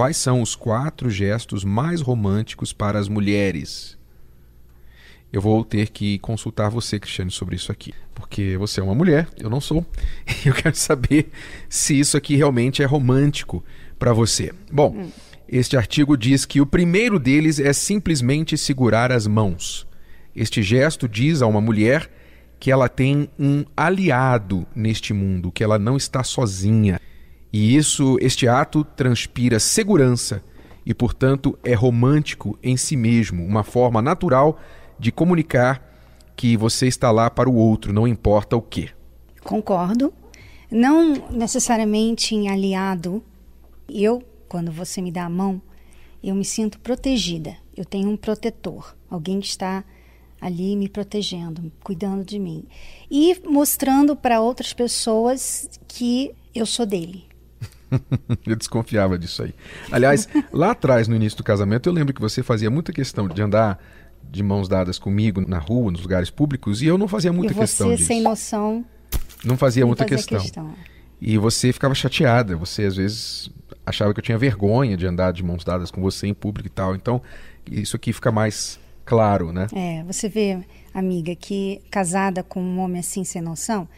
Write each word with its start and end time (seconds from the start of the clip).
quais 0.00 0.16
são 0.16 0.40
os 0.40 0.56
quatro 0.56 1.10
gestos 1.10 1.62
mais 1.62 2.00
românticos 2.00 2.72
para 2.72 2.98
as 2.98 3.06
mulheres. 3.06 3.98
Eu 5.30 5.42
vou 5.42 5.62
ter 5.62 5.90
que 5.90 6.18
consultar 6.20 6.70
você, 6.70 6.98
Cristiane, 6.98 7.30
sobre 7.30 7.56
isso 7.56 7.70
aqui. 7.70 7.92
Porque 8.14 8.56
você 8.56 8.80
é 8.80 8.82
uma 8.82 8.94
mulher, 8.94 9.28
eu 9.36 9.50
não 9.50 9.60
sou. 9.60 9.84
E 10.42 10.48
eu 10.48 10.54
quero 10.54 10.74
saber 10.74 11.30
se 11.68 12.00
isso 12.00 12.16
aqui 12.16 12.34
realmente 12.34 12.82
é 12.82 12.86
romântico 12.86 13.62
para 13.98 14.14
você. 14.14 14.54
Bom, 14.72 14.96
hum. 14.96 15.10
este 15.46 15.76
artigo 15.76 16.16
diz 16.16 16.46
que 16.46 16.62
o 16.62 16.66
primeiro 16.66 17.18
deles 17.18 17.60
é 17.60 17.74
simplesmente 17.74 18.56
segurar 18.56 19.12
as 19.12 19.26
mãos. 19.26 19.86
Este 20.34 20.62
gesto 20.62 21.06
diz 21.06 21.42
a 21.42 21.46
uma 21.46 21.60
mulher 21.60 22.10
que 22.58 22.70
ela 22.70 22.88
tem 22.88 23.28
um 23.38 23.66
aliado 23.76 24.66
neste 24.74 25.12
mundo, 25.12 25.52
que 25.52 25.62
ela 25.62 25.78
não 25.78 25.98
está 25.98 26.24
sozinha. 26.24 26.98
E 27.52 27.76
isso, 27.76 28.16
este 28.20 28.46
ato 28.46 28.84
transpira 28.84 29.58
segurança 29.58 30.42
e, 30.84 30.94
portanto, 30.94 31.58
é 31.64 31.74
romântico 31.74 32.58
em 32.62 32.76
si 32.76 32.96
mesmo, 32.96 33.44
uma 33.44 33.62
forma 33.62 34.00
natural 34.00 34.58
de 34.98 35.10
comunicar 35.10 35.86
que 36.36 36.56
você 36.56 36.86
está 36.86 37.10
lá 37.10 37.28
para 37.28 37.50
o 37.50 37.54
outro, 37.54 37.92
não 37.92 38.06
importa 38.06 38.56
o 38.56 38.62
que. 38.62 38.90
Concordo. 39.42 40.12
Não 40.70 41.28
necessariamente 41.30 42.34
em 42.34 42.48
aliado. 42.48 43.22
Eu, 43.88 44.22
quando 44.48 44.70
você 44.70 45.02
me 45.02 45.10
dá 45.10 45.24
a 45.24 45.30
mão, 45.30 45.60
eu 46.22 46.34
me 46.34 46.44
sinto 46.44 46.78
protegida. 46.78 47.56
Eu 47.76 47.84
tenho 47.84 48.08
um 48.08 48.16
protetor, 48.16 48.94
alguém 49.10 49.40
que 49.40 49.48
está 49.48 49.84
ali 50.40 50.76
me 50.76 50.88
protegendo, 50.88 51.70
cuidando 51.82 52.24
de 52.24 52.38
mim 52.38 52.64
e 53.10 53.36
mostrando 53.44 54.16
para 54.16 54.40
outras 54.40 54.72
pessoas 54.72 55.68
que 55.86 56.34
eu 56.54 56.64
sou 56.64 56.86
dele. 56.86 57.29
eu 58.46 58.56
desconfiava 58.56 59.18
disso 59.18 59.42
aí. 59.42 59.54
Aliás, 59.90 60.28
lá 60.52 60.72
atrás, 60.72 61.08
no 61.08 61.16
início 61.16 61.38
do 61.38 61.44
casamento, 61.44 61.88
eu 61.88 61.92
lembro 61.92 62.14
que 62.14 62.20
você 62.20 62.42
fazia 62.42 62.70
muita 62.70 62.92
questão 62.92 63.28
de 63.28 63.42
andar 63.42 63.78
de 64.22 64.42
mãos 64.42 64.68
dadas 64.68 64.98
comigo 64.98 65.40
na 65.46 65.58
rua, 65.58 65.90
nos 65.90 66.02
lugares 66.02 66.30
públicos, 66.30 66.82
e 66.82 66.86
eu 66.86 66.96
não 66.96 67.08
fazia 67.08 67.32
muita 67.32 67.52
e 67.52 67.56
questão 67.56 67.88
disso. 67.90 68.04
você, 68.04 68.06
sem 68.06 68.22
noção. 68.22 68.84
Não 69.44 69.56
fazia 69.56 69.84
muita 69.86 70.04
questão. 70.04 70.40
questão. 70.40 70.74
E 71.20 71.36
você 71.36 71.72
ficava 71.72 71.94
chateada, 71.94 72.56
você 72.56 72.84
às 72.84 72.96
vezes 72.96 73.50
achava 73.84 74.14
que 74.14 74.20
eu 74.20 74.24
tinha 74.24 74.38
vergonha 74.38 74.96
de 74.96 75.06
andar 75.06 75.32
de 75.32 75.42
mãos 75.42 75.64
dadas 75.64 75.90
com 75.90 76.00
você 76.00 76.26
em 76.26 76.34
público 76.34 76.68
e 76.68 76.70
tal. 76.70 76.94
Então, 76.94 77.20
isso 77.70 77.96
aqui 77.96 78.12
fica 78.12 78.30
mais 78.30 78.78
claro, 79.04 79.52
né? 79.52 79.66
É, 79.74 80.02
você 80.04 80.28
vê, 80.28 80.58
amiga, 80.94 81.34
que 81.34 81.82
casada 81.90 82.42
com 82.42 82.62
um 82.62 82.78
homem 82.78 83.00
assim 83.00 83.24
sem 83.24 83.42
noção, 83.42 83.88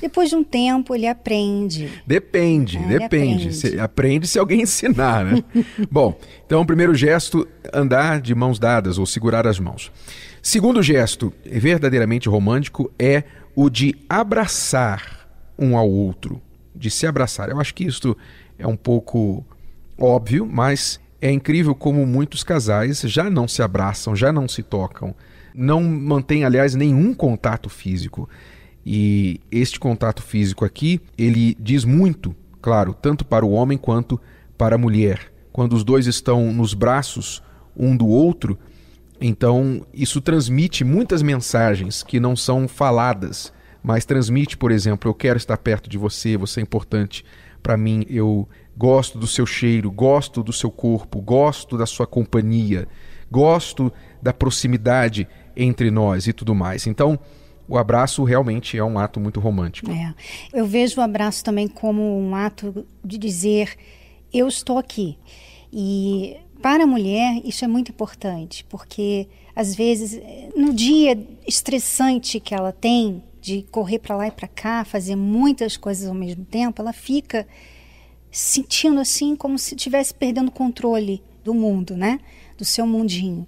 depois 0.00 0.28
de 0.28 0.36
um 0.36 0.44
tempo 0.44 0.94
ele 0.94 1.06
aprende. 1.06 1.90
Depende, 2.06 2.78
é, 2.78 2.80
depende. 2.80 3.04
Aprende. 3.04 3.54
Se, 3.54 3.80
aprende 3.80 4.26
se 4.26 4.38
alguém 4.38 4.62
ensinar, 4.62 5.24
né? 5.24 5.42
Bom, 5.90 6.18
então 6.44 6.60
o 6.60 6.66
primeiro 6.66 6.94
gesto, 6.94 7.46
andar 7.72 8.20
de 8.20 8.34
mãos 8.34 8.58
dadas 8.58 8.98
ou 8.98 9.06
segurar 9.06 9.46
as 9.46 9.58
mãos. 9.58 9.90
Segundo 10.42 10.82
gesto, 10.82 11.32
verdadeiramente 11.44 12.28
romântico, 12.28 12.92
é 12.98 13.24
o 13.54 13.68
de 13.68 13.96
abraçar 14.08 15.26
um 15.58 15.76
ao 15.76 15.90
outro, 15.90 16.40
de 16.74 16.90
se 16.90 17.06
abraçar. 17.06 17.48
Eu 17.48 17.58
acho 17.58 17.74
que 17.74 17.84
isso 17.84 18.16
é 18.58 18.66
um 18.66 18.76
pouco 18.76 19.44
óbvio, 19.98 20.46
mas 20.46 21.00
é 21.20 21.30
incrível 21.30 21.74
como 21.74 22.06
muitos 22.06 22.44
casais 22.44 23.00
já 23.00 23.30
não 23.30 23.48
se 23.48 23.62
abraçam, 23.62 24.14
já 24.14 24.32
não 24.32 24.46
se 24.46 24.62
tocam, 24.62 25.14
não 25.54 25.82
mantêm, 25.82 26.44
aliás, 26.44 26.74
nenhum 26.74 27.14
contato 27.14 27.68
físico. 27.70 28.28
E 28.88 29.40
este 29.50 29.80
contato 29.80 30.22
físico 30.22 30.64
aqui, 30.64 31.00
ele 31.18 31.56
diz 31.58 31.84
muito, 31.84 32.36
claro, 32.62 32.94
tanto 32.94 33.24
para 33.24 33.44
o 33.44 33.50
homem 33.50 33.76
quanto 33.76 34.20
para 34.56 34.76
a 34.76 34.78
mulher. 34.78 35.32
Quando 35.52 35.72
os 35.72 35.82
dois 35.82 36.06
estão 36.06 36.52
nos 36.52 36.72
braços 36.72 37.42
um 37.76 37.96
do 37.96 38.06
outro, 38.06 38.56
então 39.20 39.84
isso 39.92 40.20
transmite 40.20 40.84
muitas 40.84 41.20
mensagens 41.20 42.04
que 42.04 42.20
não 42.20 42.36
são 42.36 42.68
faladas, 42.68 43.52
mas 43.82 44.04
transmite, 44.04 44.56
por 44.56 44.70
exemplo, 44.70 45.10
eu 45.10 45.14
quero 45.14 45.36
estar 45.36 45.56
perto 45.56 45.90
de 45.90 45.98
você, 45.98 46.36
você 46.36 46.60
é 46.60 46.62
importante 46.62 47.24
para 47.60 47.76
mim, 47.76 48.06
eu 48.08 48.48
gosto 48.76 49.18
do 49.18 49.26
seu 49.26 49.44
cheiro, 49.44 49.90
gosto 49.90 50.44
do 50.44 50.52
seu 50.52 50.70
corpo, 50.70 51.20
gosto 51.20 51.76
da 51.76 51.86
sua 51.86 52.06
companhia, 52.06 52.86
gosto 53.28 53.92
da 54.22 54.32
proximidade 54.32 55.26
entre 55.56 55.90
nós 55.90 56.28
e 56.28 56.32
tudo 56.32 56.54
mais. 56.54 56.86
Então, 56.86 57.18
o 57.68 57.76
abraço 57.76 58.22
realmente 58.24 58.76
é 58.76 58.84
um 58.84 58.98
ato 58.98 59.18
muito 59.18 59.40
romântico. 59.40 59.90
É. 59.90 60.14
Eu 60.52 60.66
vejo 60.66 61.00
o 61.00 61.02
abraço 61.02 61.44
também 61.44 61.66
como 61.66 62.02
um 62.18 62.34
ato 62.34 62.86
de 63.04 63.18
dizer 63.18 63.76
eu 64.32 64.48
estou 64.48 64.78
aqui. 64.78 65.18
E 65.72 66.36
para 66.62 66.84
a 66.84 66.86
mulher 66.86 67.40
isso 67.44 67.64
é 67.64 67.68
muito 67.68 67.90
importante, 67.90 68.64
porque 68.68 69.28
às 69.54 69.74
vezes 69.74 70.20
no 70.56 70.72
dia 70.72 71.18
estressante 71.46 72.40
que 72.40 72.54
ela 72.54 72.72
tem 72.72 73.22
de 73.40 73.62
correr 73.70 74.00
para 74.00 74.16
lá 74.16 74.26
e 74.26 74.30
para 74.32 74.48
cá, 74.48 74.84
fazer 74.84 75.14
muitas 75.14 75.76
coisas 75.76 76.08
ao 76.08 76.14
mesmo 76.14 76.44
tempo, 76.44 76.82
ela 76.82 76.92
fica 76.92 77.46
sentindo 78.30 79.00
assim 79.00 79.36
como 79.36 79.58
se 79.58 79.74
estivesse 79.74 80.12
perdendo 80.12 80.48
o 80.48 80.52
controle 80.52 81.22
do 81.44 81.54
mundo, 81.54 81.96
né? 81.96 82.18
Do 82.58 82.64
seu 82.64 82.86
mundinho. 82.86 83.46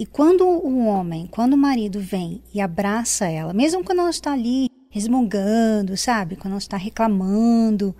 E 0.00 0.06
quando 0.06 0.48
o 0.48 0.86
homem, 0.86 1.26
quando 1.26 1.52
o 1.52 1.58
marido 1.58 2.00
vem 2.00 2.42
e 2.54 2.60
abraça 2.62 3.26
ela, 3.26 3.52
mesmo 3.52 3.84
quando 3.84 3.98
ela 3.98 4.08
está 4.08 4.32
ali 4.32 4.70
resmungando, 4.88 5.94
sabe? 5.94 6.36
Quando 6.36 6.52
ela 6.52 6.58
está 6.58 6.78
reclamando, 6.78 7.94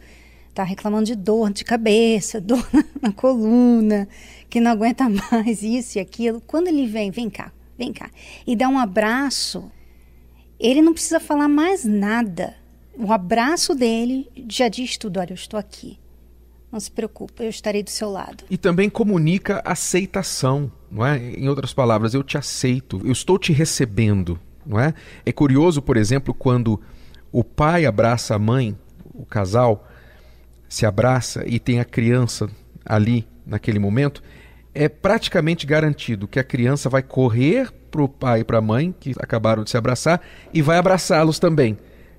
está 0.48 0.64
reclamando 0.64 1.04
de 1.04 1.14
dor 1.14 1.52
de 1.52 1.62
cabeça, 1.62 2.40
dor 2.40 2.66
na 3.02 3.12
coluna, 3.12 4.08
que 4.48 4.60
não 4.60 4.70
aguenta 4.70 5.10
mais 5.10 5.62
isso 5.62 5.98
e 5.98 6.00
aquilo. 6.00 6.40
Quando 6.46 6.68
ele 6.68 6.86
vem, 6.86 7.10
vem 7.10 7.28
cá, 7.28 7.52
vem 7.76 7.92
cá, 7.92 8.10
e 8.46 8.56
dá 8.56 8.66
um 8.66 8.78
abraço, 8.78 9.70
ele 10.58 10.80
não 10.80 10.94
precisa 10.94 11.20
falar 11.20 11.48
mais 11.48 11.84
nada. 11.84 12.56
O 12.96 13.12
abraço 13.12 13.74
dele 13.74 14.26
já 14.48 14.68
diz 14.68 14.96
tudo: 14.96 15.20
olha, 15.20 15.32
eu 15.32 15.34
estou 15.34 15.60
aqui. 15.60 15.98
Não 16.72 16.80
se 16.80 16.90
preocupe, 16.90 17.42
eu 17.42 17.50
estarei 17.50 17.82
do 17.82 17.90
seu 17.90 18.08
lado. 18.08 18.44
E 18.48 18.56
também 18.56 18.88
comunica 18.88 19.60
aceitação, 19.66 20.72
não 20.90 21.06
é? 21.06 21.18
Em 21.18 21.48
outras 21.48 21.72
palavras, 21.72 22.14
eu 22.14 22.22
te 22.22 22.36
aceito, 22.36 23.00
eu 23.04 23.12
estou 23.12 23.38
te 23.38 23.52
recebendo, 23.52 24.38
não 24.66 24.78
é? 24.78 24.92
É 25.24 25.32
curioso, 25.32 25.80
por 25.80 25.96
exemplo, 25.96 26.34
quando 26.34 26.80
o 27.30 27.44
pai 27.44 27.86
abraça 27.86 28.34
a 28.34 28.38
mãe, 28.38 28.76
o 29.14 29.24
casal 29.24 29.86
se 30.68 30.84
abraça 30.84 31.44
e 31.46 31.58
tem 31.58 31.80
a 31.80 31.84
criança 31.84 32.48
ali 32.84 33.26
naquele 33.46 33.78
momento, 33.78 34.22
é 34.74 34.88
praticamente 34.88 35.66
garantido 35.66 36.28
que 36.28 36.38
a 36.38 36.44
criança 36.44 36.88
vai 36.88 37.02
correr 37.02 37.70
para 37.90 38.02
o 38.02 38.08
pai 38.08 38.40
e 38.40 38.44
para 38.44 38.58
a 38.58 38.62
mãe, 38.62 38.94
que 38.98 39.12
acabaram 39.18 39.64
de 39.64 39.70
se 39.70 39.76
abraçar, 39.76 40.20
e 40.54 40.62
vai 40.62 40.78
abraçá-los 40.78 41.38
também. 41.38 41.76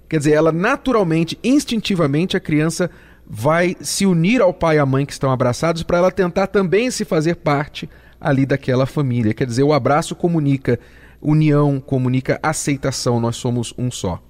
Quer 0.10 0.18
dizer, 0.18 0.34
ela 0.34 0.52
naturalmente, 0.52 1.40
instintivamente, 1.42 2.36
a 2.36 2.42
criança 2.42 2.92
vai 3.26 3.78
se 3.80 4.06
unir 4.06 4.42
ao 4.42 4.54
pai 4.54 4.76
e 4.76 4.80
à 4.80 4.86
mãe 4.86 5.06
que 5.06 5.14
estão 5.14 5.32
abraçados 5.32 5.84
para 5.84 6.00
ela 6.00 6.12
tentar 6.12 6.48
também 6.48 6.92
se 6.92 7.06
fazer 7.06 7.36
parte 7.38 7.90
ali 8.22 8.46
daquela 8.46 8.86
família. 8.86 9.34
Quer 9.34 9.48
dizer, 9.48 9.64
o 9.64 9.74
abraço 9.74 10.16
comunica 10.16 10.80
união, 11.20 11.80
comunica 11.80 12.40
aceitação, 12.42 13.20
nós 13.20 13.36
somos 13.36 13.74
um 13.78 13.90
só. 13.90 14.22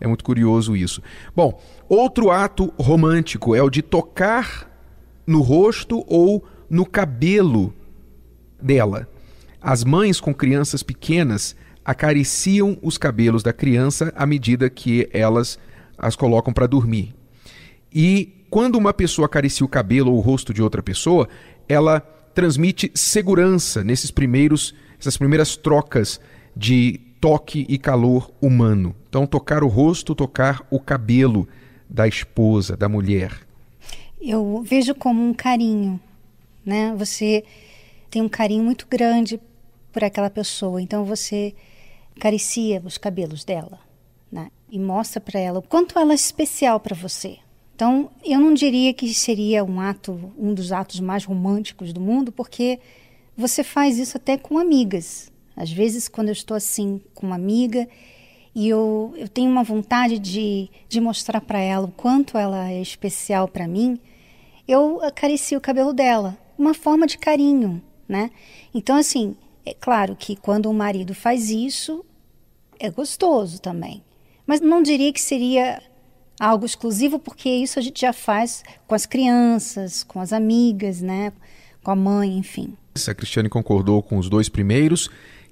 É 0.00 0.06
muito 0.06 0.24
curioso 0.24 0.74
isso. 0.74 1.02
Bom, 1.34 1.60
outro 1.88 2.30
ato 2.30 2.72
romântico 2.78 3.54
é 3.54 3.62
o 3.62 3.70
de 3.70 3.82
tocar 3.82 4.70
no 5.26 5.42
rosto 5.42 6.04
ou 6.06 6.44
no 6.70 6.86
cabelo 6.86 7.74
dela. 8.60 9.08
As 9.60 9.84
mães 9.84 10.20
com 10.20 10.32
crianças 10.32 10.82
pequenas 10.82 11.56
acariciam 11.84 12.78
os 12.82 12.96
cabelos 12.96 13.42
da 13.42 13.52
criança 13.52 14.12
à 14.14 14.24
medida 14.24 14.70
que 14.70 15.08
elas 15.12 15.58
as 15.96 16.14
colocam 16.14 16.52
para 16.52 16.66
dormir. 16.66 17.14
E 17.92 18.44
quando 18.50 18.76
uma 18.76 18.94
pessoa 18.94 19.26
acaricia 19.26 19.66
o 19.66 19.68
cabelo 19.68 20.12
ou 20.12 20.18
o 20.18 20.20
rosto 20.20 20.54
de 20.54 20.62
outra 20.62 20.82
pessoa, 20.82 21.28
ela 21.68 22.06
transmite 22.38 22.88
segurança 22.94 23.82
nesses 23.82 24.12
primeiros, 24.12 24.72
essas 24.96 25.16
primeiras 25.16 25.56
trocas 25.56 26.20
de 26.56 27.00
toque 27.20 27.66
e 27.68 27.76
calor 27.76 28.30
humano. 28.40 28.94
Então, 29.08 29.26
tocar 29.26 29.64
o 29.64 29.66
rosto, 29.66 30.14
tocar 30.14 30.64
o 30.70 30.78
cabelo 30.78 31.48
da 31.90 32.06
esposa, 32.06 32.76
da 32.76 32.88
mulher. 32.88 33.32
Eu 34.20 34.62
vejo 34.64 34.94
como 34.94 35.20
um 35.20 35.34
carinho, 35.34 35.98
né? 36.64 36.94
Você 36.96 37.42
tem 38.08 38.22
um 38.22 38.28
carinho 38.28 38.62
muito 38.62 38.86
grande 38.88 39.40
por 39.92 40.04
aquela 40.04 40.30
pessoa, 40.30 40.80
então 40.80 41.04
você 41.04 41.56
acaricia 42.16 42.80
os 42.84 42.96
cabelos 42.96 43.42
dela, 43.42 43.80
né? 44.30 44.52
E 44.70 44.78
mostra 44.78 45.20
para 45.20 45.40
ela 45.40 45.58
o 45.58 45.62
quanto 45.62 45.98
ela 45.98 46.12
é 46.12 46.14
especial 46.14 46.78
para 46.78 46.94
você. 46.94 47.38
Então, 47.78 48.10
eu 48.24 48.40
não 48.40 48.52
diria 48.54 48.92
que 48.92 49.14
seria 49.14 49.62
um 49.62 49.80
ato, 49.80 50.32
um 50.36 50.52
dos 50.52 50.72
atos 50.72 50.98
mais 50.98 51.24
românticos 51.24 51.92
do 51.92 52.00
mundo, 52.00 52.32
porque 52.32 52.80
você 53.36 53.62
faz 53.62 54.00
isso 54.00 54.16
até 54.16 54.36
com 54.36 54.58
amigas. 54.58 55.30
Às 55.54 55.70
vezes, 55.70 56.08
quando 56.08 56.26
eu 56.26 56.32
estou 56.32 56.56
assim 56.56 57.00
com 57.14 57.28
uma 57.28 57.36
amiga 57.36 57.88
e 58.52 58.68
eu, 58.68 59.14
eu 59.16 59.28
tenho 59.28 59.48
uma 59.48 59.62
vontade 59.62 60.18
de, 60.18 60.68
de 60.88 61.00
mostrar 61.00 61.40
para 61.40 61.60
ela 61.60 61.86
o 61.86 61.92
quanto 61.92 62.36
ela 62.36 62.68
é 62.68 62.82
especial 62.82 63.46
para 63.46 63.68
mim, 63.68 64.00
eu 64.66 65.00
acaricio 65.00 65.56
o 65.56 65.62
cabelo 65.62 65.92
dela. 65.92 66.36
Uma 66.58 66.74
forma 66.74 67.06
de 67.06 67.16
carinho, 67.16 67.80
né? 68.08 68.32
Então, 68.74 68.96
assim, 68.96 69.36
é 69.64 69.72
claro 69.72 70.16
que 70.16 70.34
quando 70.34 70.68
o 70.68 70.74
marido 70.74 71.14
faz 71.14 71.48
isso, 71.48 72.04
é 72.76 72.90
gostoso 72.90 73.60
também. 73.60 74.02
Mas 74.44 74.60
não 74.60 74.82
diria 74.82 75.12
que 75.12 75.20
seria 75.20 75.80
algo 76.38 76.64
exclusivo, 76.64 77.18
porque 77.18 77.48
isso 77.48 77.78
a 77.78 77.82
gente 77.82 78.00
já 78.00 78.12
faz 78.12 78.62
com 78.86 78.94
as 78.94 79.06
crianças, 79.06 80.02
com 80.02 80.20
as 80.20 80.32
amigas, 80.32 81.00
né? 81.00 81.32
Com 81.82 81.90
a 81.90 81.96
mãe, 81.96 82.36
enfim. 82.36 82.74
A 83.08 83.14
Cristiane 83.14 83.48
concordou 83.48 84.02
com 84.02 84.18
os 84.18 84.28
dois 84.28 84.48
primeiros 84.48 85.08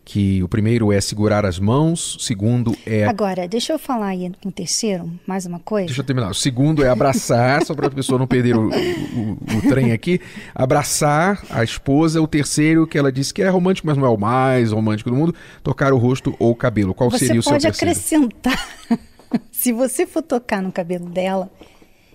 que 0.07 0.41
o 0.41 0.47
primeiro 0.47 0.93
é 0.93 1.01
segurar 1.01 1.45
as 1.45 1.59
mãos, 1.59 2.15
o 2.15 2.21
segundo 2.21 2.77
é. 2.87 3.05
Agora, 3.07 3.49
deixa 3.49 3.73
eu 3.73 3.79
falar 3.79 4.07
aí 4.07 4.31
um 4.45 4.53
terceiro, 4.53 5.11
mais 5.27 5.47
uma 5.47 5.59
coisa. 5.59 5.87
Deixa 5.87 6.01
eu 6.01 6.05
terminar. 6.07 6.31
O 6.31 6.35
segundo 6.35 6.85
é 6.85 6.89
abraçar, 6.89 7.65
só 7.65 7.75
para 7.75 7.89
a 7.89 7.91
pessoa 7.91 8.17
não 8.17 8.27
perder 8.27 8.57
o, 8.57 8.69
o, 8.69 9.33
o, 9.33 9.69
trem 9.69 9.91
aqui. 9.91 10.21
Abraçar 10.55 11.45
a 11.51 11.65
esposa. 11.65 12.23
O 12.23 12.29
terceiro, 12.29 12.87
que 12.87 12.97
ela 12.97 13.11
disse 13.11 13.35
que 13.35 13.43
é 13.43 13.49
romântico, 13.49 13.89
mas 13.89 13.97
não 13.97 14.07
é 14.07 14.09
o 14.09 14.17
mais 14.17 14.71
romântico 14.71 15.11
do 15.11 15.17
mundo, 15.17 15.35
tocar 15.65 15.93
o 15.93 15.99
rosto 15.99 16.37
ou 16.39 16.53
o 16.53 16.55
cabelo. 16.55 16.95
Qual 16.95 17.11
você 17.11 17.27
seria 17.27 17.41
o 17.41 17.43
seu 17.43 17.59
terceiro? 17.59 17.75
Você 17.75 18.15
pode 18.15 18.31
acrescentar. 18.31 19.11
se 19.53 19.73
você 19.73 20.07
for 20.07 20.23
tocar 20.23 20.63
no 20.63 20.73
cabelo 20.73 21.07
dela, 21.09 21.51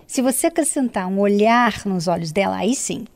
se 0.06 0.22
você 0.22 0.46
acrescentar 0.46 1.06
um 1.06 1.18
olhar 1.18 1.84
nos 1.86 2.08
olhos 2.08 2.32
dela, 2.32 2.56
aí 2.56 2.74
sim. 2.74 3.06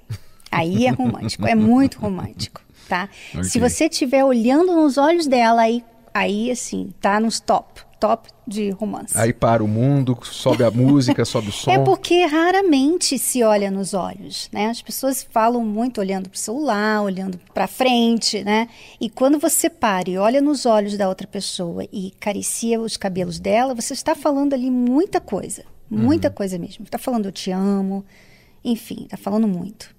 Aí 0.51 0.87
é 0.87 0.91
romântico. 0.91 1.47
é 1.47 1.55
muito 1.55 1.99
romântico 1.99 2.67
tá? 2.89 3.09
Okay. 3.31 3.45
Se 3.45 3.59
você 3.59 3.87
estiver 3.87 4.25
olhando 4.25 4.75
nos 4.75 4.97
olhos 4.97 5.27
dela, 5.27 5.63
aí, 5.63 5.85
aí 6.15 6.51
assim, 6.51 6.93
tá 7.01 7.21
nos 7.21 7.41
top, 7.41 7.83
top 7.99 8.29
de 8.47 8.71
romance. 8.71 9.17
Aí 9.17 9.33
para 9.33 9.63
o 9.63 9.69
mundo, 9.69 10.17
sobe 10.23 10.63
a 10.63 10.71
música, 10.71 11.25
sobe 11.27 11.49
o 11.49 11.53
som. 11.53 11.71
É 11.71 11.79
porque 11.79 12.25
raramente 12.27 13.19
se 13.19 13.43
olha 13.43 13.71
nos 13.71 13.95
olhos, 13.95 14.49
né? 14.53 14.67
As 14.67 14.83
pessoas 14.83 15.27
falam 15.31 15.65
muito 15.65 16.01
olhando 16.01 16.29
para 16.29 16.37
o 16.37 16.39
celular, 16.39 17.03
olhando 17.03 17.39
para 17.53 17.67
frente, 17.67 18.45
né? 18.45 18.69
E 19.01 19.09
quando 19.09 19.39
você 19.39 19.69
para 19.69 20.09
e 20.09 20.19
olha 20.19 20.41
nos 20.41 20.67
olhos 20.67 20.97
da 20.97 21.09
outra 21.09 21.27
pessoa 21.27 21.87
e 21.93 22.13
acaricia 22.17 22.81
os 22.81 22.97
cabelos 22.97 23.39
dela, 23.39 23.75
você 23.75 23.95
está 23.95 24.15
falando 24.15 24.53
ali 24.53 24.71
muita 24.71 25.21
coisa, 25.21 25.65
muita 25.91 26.29
uhum. 26.29 26.35
coisa 26.35 26.59
mesmo. 26.59 26.85
Está 26.85 26.99
falando 26.99 27.27
eu 27.27 27.33
te 27.33 27.51
amo, 27.51 28.05
enfim, 28.65 29.05
está 29.05 29.17
falando 29.17 29.49
muito. 29.49 29.95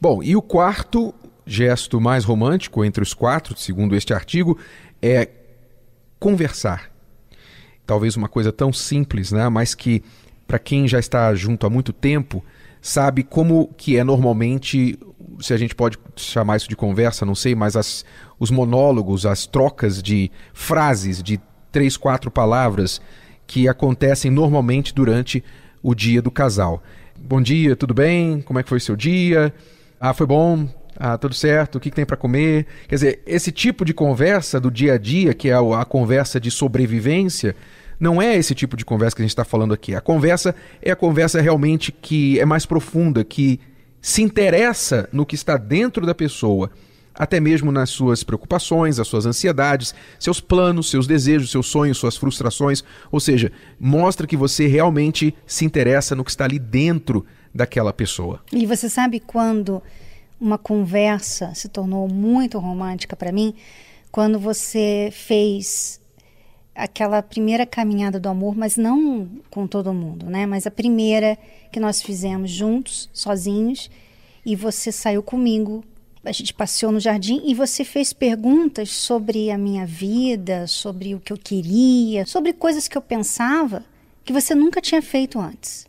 Bom, 0.00 0.22
e 0.22 0.34
o 0.34 0.42
quarto 0.42 1.14
gesto 1.46 2.00
mais 2.00 2.24
romântico 2.24 2.84
entre 2.84 3.02
os 3.02 3.14
quatro, 3.14 3.56
segundo 3.56 3.96
este 3.96 4.12
artigo, 4.12 4.58
é 5.00 5.28
conversar. 6.18 6.97
Talvez 7.88 8.18
uma 8.18 8.28
coisa 8.28 8.52
tão 8.52 8.70
simples, 8.70 9.32
né? 9.32 9.48
mas 9.48 9.74
que 9.74 10.02
para 10.46 10.58
quem 10.58 10.86
já 10.86 10.98
está 10.98 11.34
junto 11.34 11.66
há 11.66 11.70
muito 11.70 11.90
tempo, 11.90 12.44
sabe 12.82 13.22
como 13.22 13.72
que 13.78 13.96
é 13.96 14.04
normalmente, 14.04 14.98
se 15.40 15.54
a 15.54 15.56
gente 15.56 15.74
pode 15.74 15.98
chamar 16.14 16.58
isso 16.58 16.68
de 16.68 16.76
conversa, 16.76 17.24
não 17.24 17.34
sei, 17.34 17.54
mas 17.54 17.76
as, 17.76 18.04
os 18.38 18.50
monólogos, 18.50 19.24
as 19.24 19.46
trocas 19.46 20.02
de 20.02 20.30
frases, 20.52 21.22
de 21.22 21.40
três, 21.72 21.96
quatro 21.96 22.30
palavras 22.30 23.00
que 23.46 23.66
acontecem 23.66 24.30
normalmente 24.30 24.94
durante 24.94 25.42
o 25.82 25.94
dia 25.94 26.20
do 26.20 26.30
casal. 26.30 26.82
Bom 27.18 27.40
dia, 27.40 27.74
tudo 27.74 27.94
bem? 27.94 28.42
Como 28.42 28.58
é 28.58 28.62
que 28.62 28.68
foi 28.68 28.80
seu 28.80 28.96
dia? 28.96 29.50
Ah, 29.98 30.12
foi 30.12 30.26
bom, 30.26 30.68
ah, 30.98 31.16
tudo 31.16 31.34
certo, 31.34 31.76
o 31.76 31.80
que, 31.80 31.90
que 31.90 31.96
tem 31.96 32.04
para 32.04 32.16
comer. 32.16 32.66
Quer 32.88 32.94
dizer, 32.96 33.22
esse 33.24 33.52
tipo 33.52 33.84
de 33.84 33.94
conversa 33.94 34.58
do 34.58 34.70
dia 34.70 34.94
a 34.94 34.98
dia, 34.98 35.32
que 35.32 35.48
é 35.48 35.52
a, 35.52 35.80
a 35.80 35.84
conversa 35.84 36.40
de 36.40 36.50
sobrevivência, 36.50 37.54
não 38.00 38.20
é 38.20 38.36
esse 38.36 38.54
tipo 38.54 38.76
de 38.76 38.84
conversa 38.84 39.14
que 39.14 39.22
a 39.22 39.24
gente 39.24 39.30
está 39.30 39.44
falando 39.44 39.72
aqui. 39.72 39.94
A 39.94 40.00
conversa 40.00 40.54
é 40.82 40.90
a 40.90 40.96
conversa 40.96 41.40
realmente 41.40 41.92
que 41.92 42.38
é 42.40 42.44
mais 42.44 42.66
profunda, 42.66 43.24
que 43.24 43.60
se 44.00 44.22
interessa 44.22 45.08
no 45.12 45.24
que 45.24 45.34
está 45.34 45.56
dentro 45.56 46.04
da 46.04 46.14
pessoa, 46.14 46.70
até 47.14 47.40
mesmo 47.40 47.72
nas 47.72 47.90
suas 47.90 48.22
preocupações, 48.22 49.00
as 49.00 49.08
suas 49.08 49.26
ansiedades, 49.26 49.94
seus 50.18 50.40
planos, 50.40 50.90
seus 50.90 51.06
desejos, 51.06 51.50
seus 51.50 51.66
sonhos, 51.66 51.98
suas 51.98 52.16
frustrações. 52.16 52.82
Ou 53.10 53.20
seja, 53.20 53.50
mostra 53.78 54.26
que 54.26 54.36
você 54.36 54.66
realmente 54.66 55.34
se 55.46 55.64
interessa 55.64 56.14
no 56.14 56.24
que 56.24 56.30
está 56.30 56.44
ali 56.44 56.58
dentro 56.58 57.26
daquela 57.52 57.92
pessoa. 57.92 58.40
E 58.52 58.64
você 58.66 58.88
sabe 58.88 59.18
quando 59.18 59.82
uma 60.40 60.58
conversa 60.58 61.52
se 61.54 61.68
tornou 61.68 62.08
muito 62.08 62.58
romântica 62.58 63.16
para 63.16 63.32
mim 63.32 63.54
quando 64.10 64.38
você 64.38 65.10
fez 65.12 66.00
aquela 66.74 67.20
primeira 67.22 67.66
caminhada 67.66 68.20
do 68.20 68.28
amor, 68.28 68.56
mas 68.56 68.76
não 68.76 69.28
com 69.50 69.66
todo 69.66 69.92
mundo, 69.92 70.26
né? 70.26 70.46
Mas 70.46 70.66
a 70.66 70.70
primeira 70.70 71.36
que 71.72 71.80
nós 71.80 72.00
fizemos 72.00 72.50
juntos, 72.50 73.10
sozinhos, 73.12 73.90
e 74.46 74.54
você 74.54 74.92
saiu 74.92 75.22
comigo. 75.22 75.84
A 76.24 76.32
gente 76.32 76.54
passeou 76.54 76.92
no 76.92 77.00
jardim 77.00 77.42
e 77.44 77.54
você 77.54 77.84
fez 77.84 78.12
perguntas 78.12 78.90
sobre 78.90 79.50
a 79.50 79.58
minha 79.58 79.84
vida, 79.86 80.66
sobre 80.66 81.14
o 81.14 81.20
que 81.20 81.32
eu 81.32 81.36
queria, 81.36 82.24
sobre 82.26 82.52
coisas 82.52 82.86
que 82.86 82.96
eu 82.96 83.02
pensava 83.02 83.84
que 84.24 84.32
você 84.32 84.54
nunca 84.54 84.80
tinha 84.80 85.02
feito 85.02 85.38
antes. 85.38 85.86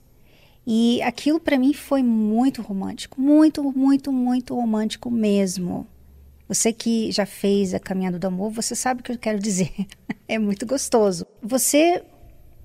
E 0.71 1.01
aquilo 1.01 1.39
para 1.39 1.57
mim 1.57 1.73
foi 1.73 2.03
muito 2.03 2.61
romântico, 2.61 3.19
muito, 3.19 3.63
muito, 3.63 4.13
muito 4.13 4.53
romântico 4.53 5.09
mesmo. 5.09 5.87
Você 6.47 6.71
que 6.71 7.11
já 7.11 7.25
fez 7.25 7.73
a 7.73 7.79
caminhada 7.79 8.19
do 8.19 8.27
amor, 8.27 8.51
você 8.51 8.75
sabe 8.75 9.01
o 9.01 9.03
que 9.03 9.11
eu 9.11 9.17
quero 9.17 9.39
dizer. 9.39 9.71
é 10.29 10.37
muito 10.37 10.67
gostoso. 10.67 11.25
Você 11.41 12.03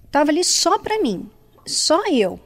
estava 0.05 0.31
ali 0.31 0.45
só 0.45 0.79
para 0.79 1.01
mim, 1.01 1.31
só 1.65 2.07
eu. 2.09 2.39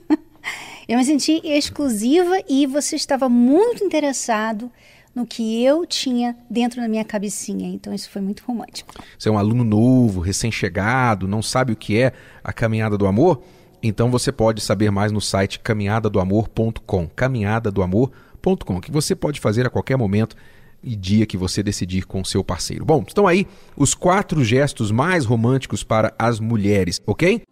eu 0.88 0.96
me 0.96 1.04
senti 1.04 1.42
exclusiva 1.44 2.42
e 2.48 2.66
você 2.66 2.96
estava 2.96 3.28
muito 3.28 3.84
interessado 3.84 4.72
no 5.14 5.26
que 5.26 5.62
eu 5.62 5.84
tinha 5.84 6.34
dentro 6.48 6.80
da 6.80 6.88
minha 6.88 7.04
cabecinha. 7.04 7.68
Então 7.68 7.92
isso 7.92 8.08
foi 8.08 8.22
muito 8.22 8.42
romântico. 8.46 8.94
Você 9.18 9.28
é 9.28 9.32
um 9.32 9.36
aluno 9.36 9.62
novo, 9.62 10.20
recém-chegado, 10.20 11.28
não 11.28 11.42
sabe 11.42 11.70
o 11.70 11.76
que 11.76 11.98
é 11.98 12.14
a 12.42 12.50
caminhada 12.50 12.96
do 12.96 13.06
amor? 13.06 13.42
Então 13.82 14.10
você 14.10 14.30
pode 14.30 14.60
saber 14.60 14.90
mais 14.90 15.10
no 15.10 15.20
site 15.20 15.58
caminhadadoamor.com, 15.60 17.08
caminhadadoamor.com, 17.08 18.80
que 18.80 18.90
você 18.90 19.14
pode 19.14 19.40
fazer 19.40 19.66
a 19.66 19.70
qualquer 19.70 19.96
momento 19.96 20.36
e 20.82 20.96
dia 20.96 21.26
que 21.26 21.36
você 21.36 21.62
decidir 21.62 22.06
com 22.06 22.24
seu 22.24 22.42
parceiro. 22.42 22.84
Bom, 22.84 23.04
estão 23.06 23.26
aí 23.26 23.46
os 23.76 23.94
quatro 23.94 24.42
gestos 24.44 24.90
mais 24.90 25.24
românticos 25.24 25.82
para 25.82 26.14
as 26.18 26.40
mulheres, 26.40 27.00
ok? 27.06 27.42